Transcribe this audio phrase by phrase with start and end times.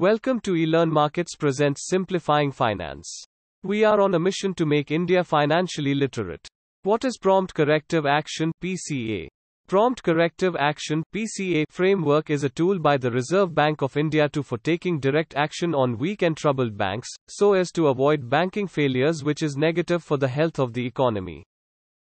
[0.00, 3.22] Welcome to eLearn Markets presents Simplifying Finance.
[3.62, 6.48] We are on a mission to make India financially literate.
[6.84, 9.28] What is Prompt Corrective Action PCA?
[9.68, 14.42] Prompt Corrective Action PCA framework is a tool by the Reserve Bank of India to
[14.42, 19.22] for taking direct action on weak and troubled banks so as to avoid banking failures
[19.22, 21.44] which is negative for the health of the economy.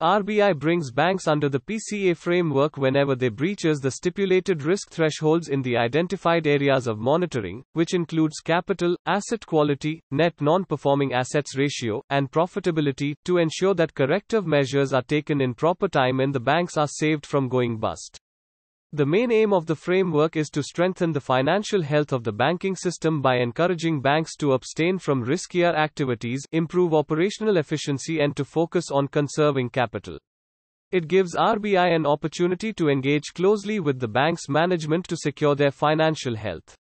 [0.04, 5.62] RBI brings banks under the PCA framework whenever they breaches the stipulated risk thresholds in
[5.62, 12.30] the identified areas of monitoring, which includes capital, asset quality, net non-performing assets ratio, and
[12.30, 16.86] profitability, to ensure that corrective measures are taken in proper time and the banks are
[16.86, 18.20] saved from going bust.
[18.95, 22.77] The main aim of the framework is to strengthen the financial health of the banking
[22.77, 28.93] system by encouraging banks to abstain from riskier activities, improve operational efficiency, and to focus
[28.93, 30.17] on conserving capital.
[30.93, 35.73] It gives RBI an opportunity to engage closely with the bank's management to secure their
[35.73, 36.77] financial health.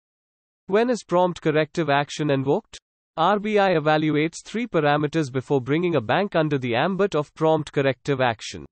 [0.68, 2.78] When is prompt corrective action invoked?
[3.18, 8.68] RBI evaluates three parameters before bringing a bank under the ambit of prompt corrective action.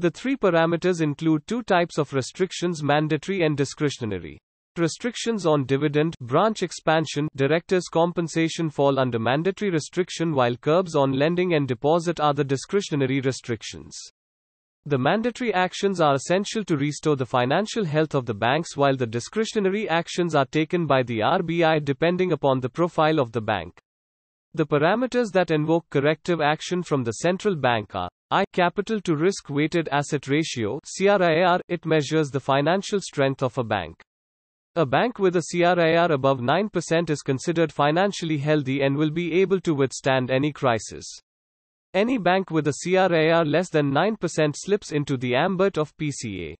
[0.00, 4.40] The three parameters include two types of restrictions mandatory and discretionary.
[4.78, 11.52] Restrictions on dividend, branch expansion, directors' compensation fall under mandatory restriction while curbs on lending
[11.52, 13.94] and deposit are the discretionary restrictions.
[14.86, 19.06] The mandatory actions are essential to restore the financial health of the banks while the
[19.06, 23.78] discretionary actions are taken by the RBI depending upon the profile of the bank.
[24.54, 29.50] The parameters that invoke corrective action from the central bank are I capital to risk
[29.50, 34.00] weighted asset ratio CRAR it measures the financial strength of a bank.
[34.76, 39.60] A bank with a CRAR above 9% is considered financially healthy and will be able
[39.62, 41.06] to withstand any crisis.
[41.92, 46.54] Any bank with a CRAR less than 9% slips into the ambit of PCA.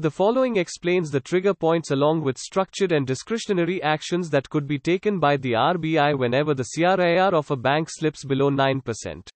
[0.00, 4.80] The following explains the trigger points along with structured and discretionary actions that could be
[4.80, 9.28] taken by the RBI whenever the CRAR of a bank slips below 9%.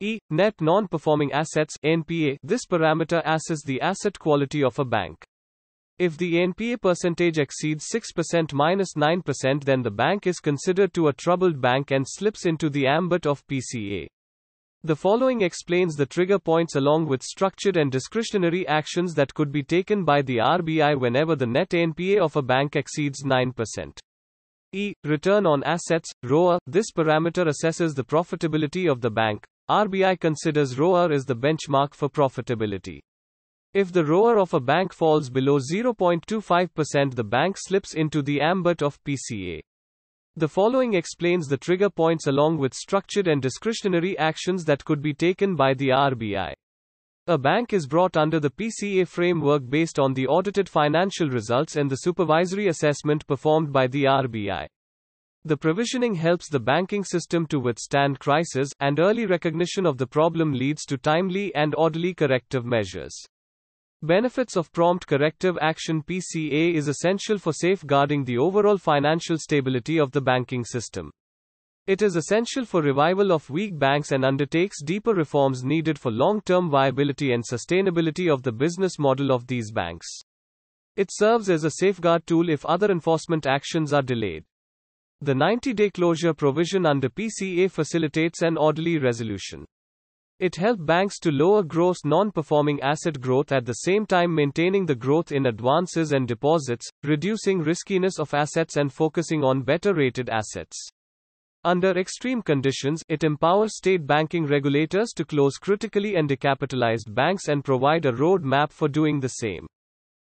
[0.00, 0.18] E.
[0.30, 2.38] Net non-performing assets NPA.
[2.42, 5.22] This parameter assesses the asset quality of a bank.
[5.98, 11.12] If the NPA percentage exceeds 6% minus 9% then the bank is considered to a
[11.12, 14.06] troubled bank and slips into the ambit of PCA.
[14.82, 19.62] The following explains the trigger points along with structured and discretionary actions that could be
[19.62, 23.98] taken by the RBI whenever the net NPA of a bank exceeds 9%.
[24.72, 24.94] E.
[25.04, 26.58] Return on assets, ROA.
[26.66, 29.44] This parameter assesses the profitability of the bank.
[29.70, 32.98] RBI considers ROA as the benchmark for profitability.
[33.72, 38.82] If the ROA of a bank falls below 0.25%, the bank slips into the ambit
[38.82, 39.60] of PCA.
[40.34, 45.14] The following explains the trigger points along with structured and discretionary actions that could be
[45.14, 46.52] taken by the RBI.
[47.28, 51.88] A bank is brought under the PCA framework based on the audited financial results and
[51.88, 54.66] the supervisory assessment performed by the RBI.
[55.46, 60.52] The provisioning helps the banking system to withstand crisis, and early recognition of the problem
[60.52, 63.14] leads to timely and orderly corrective measures.
[64.02, 70.12] Benefits of prompt corrective action PCA is essential for safeguarding the overall financial stability of
[70.12, 71.10] the banking system.
[71.86, 76.68] It is essential for revival of weak banks and undertakes deeper reforms needed for long-term
[76.68, 80.06] viability and sustainability of the business model of these banks.
[80.96, 84.44] It serves as a safeguard tool if other enforcement actions are delayed.
[85.22, 89.66] The 90-day closure provision under PCA facilitates an orderly resolution.
[90.38, 94.94] It helped banks to lower gross non-performing asset growth at the same time maintaining the
[94.94, 100.88] growth in advances and deposits, reducing riskiness of assets and focusing on better rated assets.
[101.64, 108.06] Under extreme conditions, it empowers state banking regulators to close critically undercapitalized banks and provide
[108.06, 109.66] a road map for doing the same.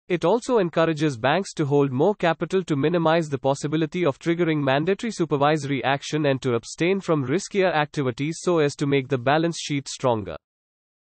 [0.08, 5.10] It also encourages banks to hold more capital to minimize the possibility of triggering mandatory
[5.10, 9.88] supervisory action and to abstain from riskier activities so as to make the balance sheet
[9.88, 10.36] stronger.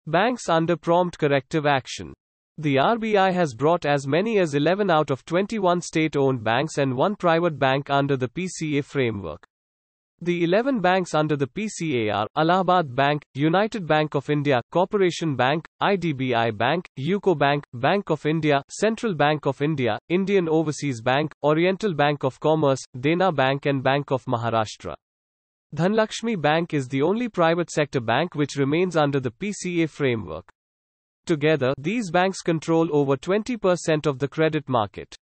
[0.05, 2.13] Banks under prompt corrective action.
[2.57, 6.97] The RBI has brought as many as 11 out of 21 state owned banks and
[6.97, 9.47] one private bank under the PCA framework.
[10.21, 15.65] The 11 banks under the PCA are Allahabad Bank, United Bank of India, Corporation Bank,
[15.81, 21.93] IDBI Bank, UCO Bank, Bank of India, Central Bank of India, Indian Overseas Bank, Oriental
[21.93, 24.93] Bank of Commerce, Dena Bank and Bank of Maharashtra.
[25.73, 30.49] Dhanlaxmi Bank is the only private sector bank which remains under the PCA framework.
[31.25, 35.15] Together, these banks control over 20% of the credit market.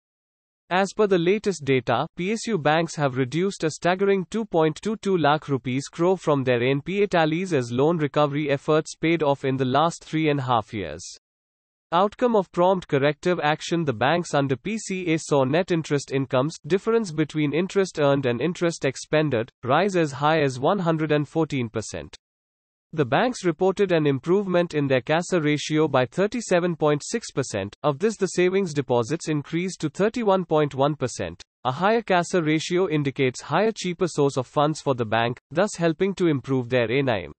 [0.70, 6.18] As per the latest data, PSU banks have reduced a staggering 2.22 lakh rupees crore
[6.18, 10.40] from their NPA tallies as loan recovery efforts paid off in the last three and
[10.40, 11.02] a half years.
[11.90, 17.54] Outcome of prompt corrective action The banks under PCA saw net interest incomes difference between
[17.54, 22.14] interest earned and interest expended rise as high as 114%.
[22.94, 28.72] The banks reported an improvement in their CASA ratio by 37.6%, of this the savings
[28.72, 31.40] deposits increased to 31.1%.
[31.64, 36.14] A higher CASA ratio indicates higher cheaper source of funds for the bank, thus helping
[36.14, 37.32] to improve their NIM.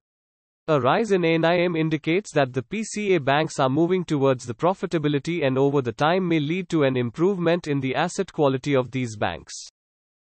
[0.68, 5.58] A rise in NIM indicates that the PCA banks are moving towards the profitability and
[5.58, 9.52] over the time may lead to an improvement in the asset quality of these banks.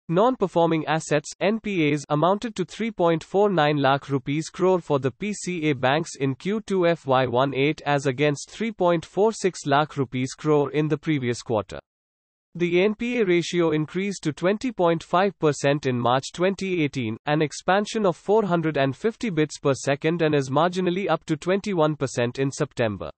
[0.09, 6.95] Non-performing assets NPAs amounted to 3.49 lakh rupees crore for the PCA banks in Q2
[7.05, 11.81] FY18 as against 3.46 lakh rupees crore in the previous quarter.
[12.55, 19.75] The NPA ratio increased to 20.5% in March 2018, an expansion of 450 bits per
[19.75, 23.11] second and is marginally up to 21% in September.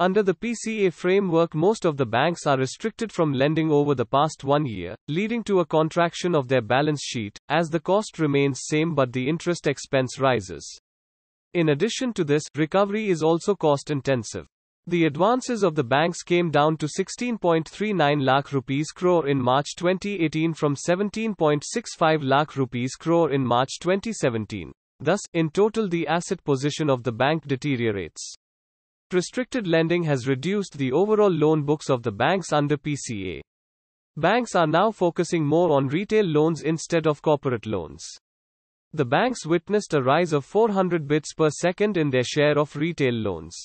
[0.00, 4.44] Under the PCA framework, most of the banks are restricted from lending over the past
[4.44, 8.94] one year, leading to a contraction of their balance sheet, as the cost remains same
[8.94, 10.80] but the interest expense rises.
[11.52, 14.46] In addition to this, recovery is also cost intensive.
[14.86, 20.54] The advances of the banks came down to 16.39 lakh rupees crore in March 2018
[20.54, 24.70] from 17.65 lakh rupees crore in March 2017.
[25.00, 28.36] Thus, in total the asset position of the bank deteriorates.
[29.12, 33.40] Restricted lending has reduced the overall loan books of the banks under PCA.
[34.18, 38.06] Banks are now focusing more on retail loans instead of corporate loans.
[38.92, 43.14] The banks witnessed a rise of 400 bits per second in their share of retail
[43.14, 43.56] loans.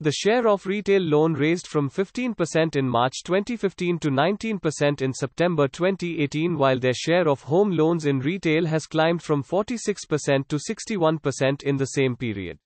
[0.00, 5.68] The share of retail loan raised from 15% in March 2015 to 19% in September
[5.68, 11.62] 2018 while their share of home loans in retail has climbed from 46% to 61%
[11.62, 12.58] in the same period.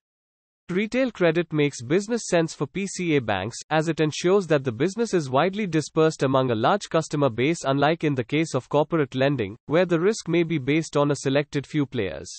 [0.70, 5.28] Retail credit makes business sense for PCA banks, as it ensures that the business is
[5.28, 9.84] widely dispersed among a large customer base unlike in the case of corporate lending, where
[9.84, 12.32] the risk may be based on a selected few players.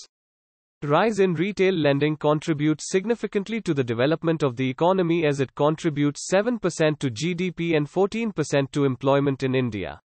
[0.82, 6.26] Rise in retail lending contributes significantly to the development of the economy as it contributes
[6.32, 10.00] 7% to GDP and 14% to employment in India.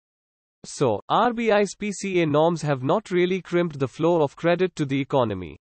[0.63, 5.59] So, RBI's PCA norms have not really crimped the flow of credit to the economy.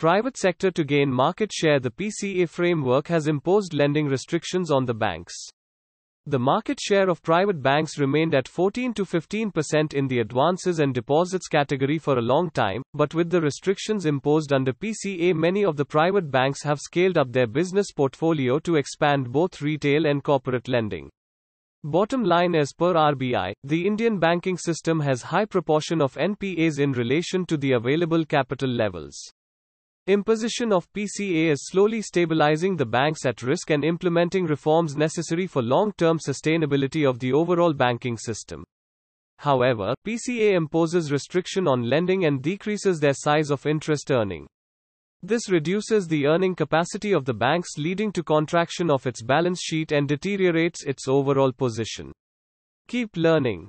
[0.00, 4.94] Private sector to gain market share The PCA framework has imposed lending restrictions on the
[4.94, 5.34] banks.
[6.24, 10.94] The market share of private banks remained at 14 to 15% in the advances and
[10.94, 15.76] deposits category for a long time, but with the restrictions imposed under PCA, many of
[15.76, 20.66] the private banks have scaled up their business portfolio to expand both retail and corporate
[20.66, 21.10] lending.
[21.84, 26.92] Bottom line as per RBI, the Indian banking system has high proportion of NPAs in
[26.92, 29.30] relation to the available capital levels.
[30.10, 35.62] Imposition of PCA is slowly stabilizing the banks at risk and implementing reforms necessary for
[35.62, 38.64] long-term sustainability of the overall banking system.
[39.38, 44.48] However, PCA imposes restriction on lending and decreases their size of interest earning.
[45.22, 49.92] This reduces the earning capacity of the banks leading to contraction of its balance sheet
[49.92, 52.10] and deteriorates its overall position.
[52.88, 53.68] Keep learning.